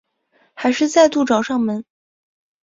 [0.55, 1.85] 还是再度找上门